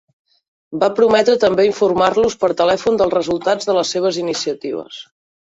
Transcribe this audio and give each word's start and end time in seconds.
Va 0.83 0.87
prometre 0.99 1.35
també 1.43 1.65
informar-los 1.67 2.37
per 2.45 2.49
telèfon 2.63 2.99
dels 3.03 3.15
resultats 3.19 3.71
de 3.71 3.77
les 3.79 3.95
seves 3.99 4.19
iniciatives. 4.25 5.01